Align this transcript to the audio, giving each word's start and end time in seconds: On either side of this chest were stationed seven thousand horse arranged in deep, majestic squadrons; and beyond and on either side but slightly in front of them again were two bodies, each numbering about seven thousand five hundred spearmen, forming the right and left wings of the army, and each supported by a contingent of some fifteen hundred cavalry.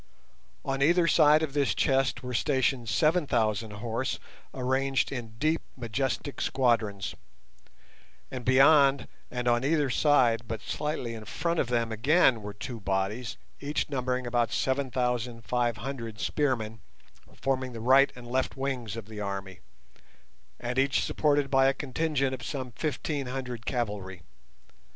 On 0.65 0.81
either 0.81 1.05
side 1.07 1.43
of 1.43 1.53
this 1.53 1.75
chest 1.75 2.23
were 2.23 2.33
stationed 2.33 2.89
seven 2.89 3.27
thousand 3.27 3.69
horse 3.73 4.17
arranged 4.51 5.11
in 5.11 5.35
deep, 5.37 5.61
majestic 5.77 6.41
squadrons; 6.41 7.13
and 8.31 8.43
beyond 8.43 9.07
and 9.29 9.47
on 9.47 9.63
either 9.63 9.91
side 9.91 10.47
but 10.47 10.59
slightly 10.59 11.13
in 11.13 11.25
front 11.25 11.59
of 11.59 11.67
them 11.67 11.91
again 11.91 12.41
were 12.41 12.51
two 12.55 12.79
bodies, 12.79 13.37
each 13.59 13.89
numbering 13.91 14.25
about 14.25 14.51
seven 14.51 14.89
thousand 14.89 15.45
five 15.45 15.77
hundred 15.77 16.19
spearmen, 16.19 16.79
forming 17.39 17.71
the 17.73 17.79
right 17.79 18.11
and 18.15 18.25
left 18.27 18.57
wings 18.57 18.95
of 18.97 19.05
the 19.05 19.19
army, 19.19 19.59
and 20.59 20.79
each 20.79 21.03
supported 21.03 21.51
by 21.51 21.67
a 21.67 21.75
contingent 21.75 22.33
of 22.33 22.41
some 22.41 22.71
fifteen 22.71 23.27
hundred 23.27 23.67
cavalry. 23.67 24.23